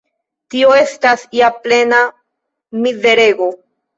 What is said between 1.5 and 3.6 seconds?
plena mizerego!